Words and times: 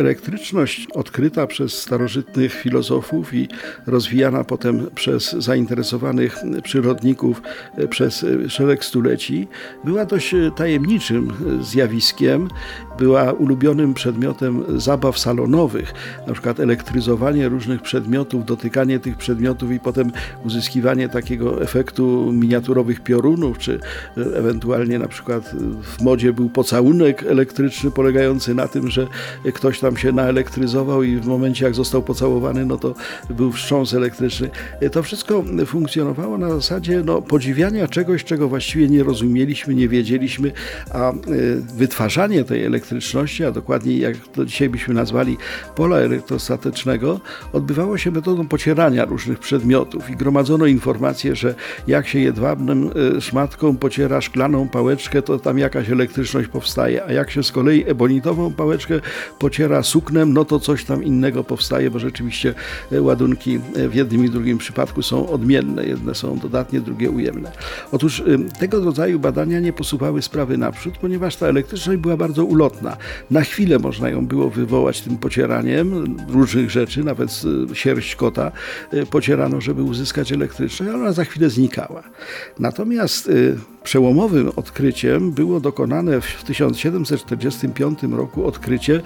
Elektryczność 0.00 0.86
odkryta 0.94 1.46
przez 1.46 1.72
starożytnych 1.72 2.52
filozofów 2.52 3.34
i 3.34 3.48
rozwijana 3.86 4.44
potem 4.44 4.86
przez 4.94 5.32
zainteresowanych 5.32 6.36
przyrodników 6.62 7.42
przez 7.90 8.26
szereg 8.48 8.84
stuleci 8.84 9.48
była 9.84 10.04
dość 10.04 10.34
tajemniczym 10.56 11.32
zjawiskiem. 11.60 12.48
Była 12.98 13.32
ulubionym 13.32 13.94
przedmiotem 13.94 14.80
zabaw 14.80 15.18
salonowych, 15.18 15.94
na 16.26 16.32
przykład 16.32 16.60
elektryzowanie 16.60 17.48
różnych 17.48 17.82
przedmiotów, 17.82 18.44
dotykanie 18.44 18.98
tych 18.98 19.16
przedmiotów 19.16 19.70
i 19.72 19.80
potem 19.80 20.12
uzyskiwanie 20.44 21.08
takiego 21.08 21.62
efektu 21.62 22.32
miniaturowych 22.32 23.00
piorunów, 23.00 23.58
czy 23.58 23.80
ewentualnie 24.16 24.98
na 24.98 25.08
przykład 25.08 25.54
w 25.82 26.02
modzie 26.02 26.32
był 26.32 26.48
pocałunek 26.48 27.22
elektryczny 27.22 27.90
polegający 27.90 28.54
na 28.54 28.68
tym, 28.68 28.90
że 28.90 29.06
ktoś 29.54 29.80
tam 29.80 29.89
się 29.96 30.12
naelektryzował 30.12 31.02
i 31.02 31.16
w 31.16 31.26
momencie 31.26 31.64
jak 31.64 31.74
został 31.74 32.02
pocałowany, 32.02 32.66
no 32.66 32.76
to 32.76 32.94
był 33.30 33.52
wstrząs 33.52 33.94
elektryczny. 33.94 34.50
To 34.92 35.02
wszystko 35.02 35.44
funkcjonowało 35.66 36.38
na 36.38 36.50
zasadzie 36.50 37.02
no, 37.04 37.22
podziwiania 37.22 37.88
czegoś, 37.88 38.24
czego 38.24 38.48
właściwie 38.48 38.88
nie 38.88 39.02
rozumieliśmy, 39.02 39.74
nie 39.74 39.88
wiedzieliśmy, 39.88 40.52
a 40.90 41.12
wytwarzanie 41.74 42.44
tej 42.44 42.64
elektryczności, 42.64 43.44
a 43.44 43.50
dokładniej 43.50 44.00
jak 44.00 44.16
to 44.16 44.44
dzisiaj 44.44 44.68
byśmy 44.68 44.94
nazwali 44.94 45.36
pola 45.76 45.96
elektrostatycznego, 45.96 47.20
odbywało 47.52 47.98
się 47.98 48.10
metodą 48.10 48.48
pocierania 48.48 49.04
różnych 49.04 49.38
przedmiotów 49.38 50.10
i 50.10 50.16
gromadzono 50.16 50.66
informacje, 50.66 51.36
że 51.36 51.54
jak 51.86 52.08
się 52.08 52.18
jedwabnym 52.18 52.90
szmatką 53.20 53.76
pociera 53.76 54.20
szklaną 54.20 54.68
pałeczkę, 54.68 55.22
to 55.22 55.38
tam 55.38 55.58
jakaś 55.58 55.90
elektryczność 55.90 56.48
powstaje, 56.48 57.04
a 57.04 57.12
jak 57.12 57.30
się 57.30 57.42
z 57.42 57.52
kolei 57.52 57.84
ebonitową 57.90 58.52
pałeczkę 58.52 59.00
pociera 59.38 59.69
suknem, 59.82 60.32
no 60.32 60.44
to 60.44 60.60
coś 60.60 60.84
tam 60.84 61.04
innego 61.04 61.44
powstaje, 61.44 61.90
bo 61.90 61.98
rzeczywiście 61.98 62.54
ładunki 62.92 63.58
w 63.88 63.94
jednym 63.94 64.24
i 64.24 64.30
drugim 64.30 64.58
przypadku 64.58 65.02
są 65.02 65.30
odmienne. 65.30 65.84
Jedne 65.84 66.14
są 66.14 66.38
dodatnie, 66.38 66.80
drugie 66.80 67.10
ujemne. 67.10 67.52
Otóż 67.92 68.22
tego 68.58 68.84
rodzaju 68.84 69.18
badania 69.18 69.60
nie 69.60 69.72
posuwały 69.72 70.22
sprawy 70.22 70.58
naprzód, 70.58 70.98
ponieważ 70.98 71.36
ta 71.36 71.46
elektryczność 71.46 72.00
była 72.00 72.16
bardzo 72.16 72.44
ulotna. 72.44 72.96
Na 73.30 73.40
chwilę 73.40 73.78
można 73.78 74.08
ją 74.08 74.26
było 74.26 74.50
wywołać 74.50 75.00
tym 75.00 75.18
pocieraniem 75.18 76.16
różnych 76.28 76.70
rzeczy, 76.70 77.04
nawet 77.04 77.42
sierść 77.72 78.16
kota 78.16 78.52
pocierano, 79.10 79.60
żeby 79.60 79.82
uzyskać 79.82 80.32
elektryczność, 80.32 80.90
ale 80.92 81.02
ona 81.02 81.12
za 81.12 81.24
chwilę 81.24 81.50
znikała. 81.50 82.02
Natomiast 82.58 83.30
Przełomowym 83.82 84.50
odkryciem 84.56 85.32
było 85.32 85.60
dokonane 85.60 86.20
w 86.20 86.44
1745 86.44 88.02
roku 88.02 88.46
odkrycie 88.46 89.00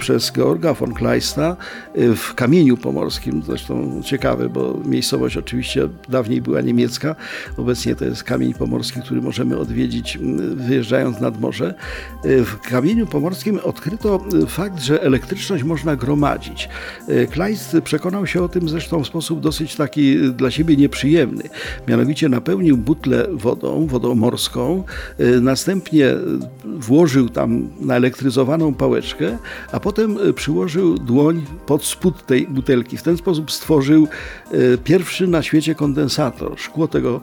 przez 0.00 0.32
Georga 0.32 0.74
von 0.74 0.94
Kleista 0.94 1.56
w 1.94 2.34
Kamieniu 2.34 2.76
Pomorskim. 2.76 3.42
Zresztą 3.46 4.00
ciekawe, 4.04 4.48
bo 4.48 4.80
miejscowość 4.84 5.36
oczywiście 5.36 5.88
dawniej 6.08 6.42
była 6.42 6.60
niemiecka, 6.60 7.16
obecnie 7.56 7.94
to 7.94 8.04
jest 8.04 8.24
Kamień 8.24 8.54
Pomorski, 8.54 9.00
który 9.00 9.22
możemy 9.22 9.58
odwiedzić 9.58 10.18
wyjeżdżając 10.54 11.20
nad 11.20 11.40
morze. 11.40 11.74
W 12.24 12.56
Kamieniu 12.70 13.06
Pomorskim 13.06 13.60
odkryto 13.62 14.24
fakt, 14.48 14.82
że 14.82 15.02
elektryczność 15.02 15.64
można 15.64 15.96
gromadzić. 15.96 16.68
Kleist 17.30 17.76
przekonał 17.84 18.26
się 18.26 18.42
o 18.42 18.48
tym 18.48 18.68
zresztą 18.68 19.04
w 19.04 19.06
sposób 19.06 19.40
dosyć 19.40 19.76
taki 19.76 20.16
dla 20.32 20.50
siebie 20.50 20.76
nieprzyjemny. 20.76 21.42
Mianowicie 21.88 22.28
napełnił 22.28 22.76
butlę 22.76 23.26
wodą, 23.30 23.86
wodą 23.86 24.14
morską, 24.14 24.84
y, 25.20 25.40
następnie 25.40 26.06
włożył 26.64 27.28
tam 27.28 27.68
naelektryzowaną 27.80 28.74
pałeczkę, 28.74 29.38
a 29.72 29.80
potem 29.80 29.89
y, 29.98 30.32
przyłożył 30.32 30.98
dłoń 30.98 31.46
pod 31.66 31.84
spód 31.84 32.26
tej 32.26 32.46
butelki. 32.46 32.96
W 32.96 33.02
ten 33.02 33.16
sposób 33.16 33.52
stworzył 33.52 34.08
y, 34.54 34.78
pierwszy 34.84 35.26
na 35.26 35.42
świecie 35.42 35.74
kondensator. 35.74 36.52
Szkło 36.56 36.88
tego, 36.88 37.20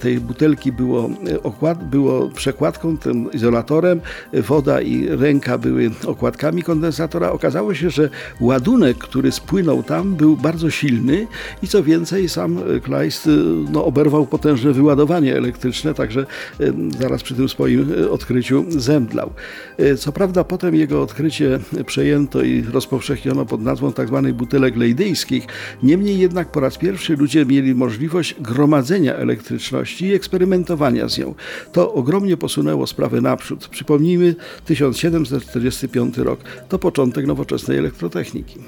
tej 0.00 0.20
butelki 0.20 0.72
było, 0.72 1.10
okład, 1.42 1.88
było 1.90 2.28
przekładką, 2.28 2.98
tym 2.98 3.32
izolatorem, 3.32 4.00
woda 4.32 4.80
i 4.80 5.08
ręka 5.08 5.58
były 5.58 5.90
okładkami 6.06 6.62
kondensatora. 6.62 7.30
Okazało 7.30 7.74
się, 7.74 7.90
że 7.90 8.10
ładunek, 8.40 8.98
który 8.98 9.32
spłynął 9.32 9.82
tam, 9.82 10.14
był 10.14 10.36
bardzo 10.36 10.70
silny 10.70 11.26
i 11.62 11.68
co 11.68 11.82
więcej, 11.82 12.28
sam 12.28 12.58
Kleist 12.82 13.28
no, 13.72 13.84
oberwał 13.84 14.26
potężne 14.26 14.72
wyładowanie 14.72 15.36
elektryczne, 15.36 15.94
także 15.94 16.26
zaraz 17.00 17.22
przy 17.22 17.34
tym 17.34 17.48
swoim 17.48 17.92
e, 18.02 18.10
odkryciu 18.10 18.64
zemdlał. 18.68 19.30
E, 19.78 19.96
co 19.96 20.12
prawda 20.12 20.44
potem 20.44 20.74
jego 20.74 21.02
odkrycie 21.02 21.58
przejęto 21.96 22.42
i 22.42 22.62
rozpowszechniono 22.62 23.46
pod 23.46 23.62
nazwą 23.62 23.92
tzw. 23.92 24.22
Tak 24.24 24.34
butelek 24.34 24.76
lejdyjskich, 24.76 25.46
niemniej 25.82 26.18
jednak 26.18 26.52
po 26.52 26.60
raz 26.60 26.78
pierwszy 26.78 27.16
ludzie 27.16 27.46
mieli 27.46 27.74
możliwość 27.74 28.34
gromadzenia 28.40 29.14
elektryczności 29.14 30.06
i 30.06 30.14
eksperymentowania 30.14 31.08
z 31.08 31.18
nią. 31.18 31.34
To 31.72 31.94
ogromnie 31.94 32.36
posunęło 32.36 32.86
sprawę 32.86 33.20
naprzód. 33.20 33.68
Przypomnijmy, 33.68 34.34
1745 34.64 36.18
rok 36.18 36.40
to 36.68 36.78
początek 36.78 37.26
nowoczesnej 37.26 37.78
elektrotechniki. 37.78 38.58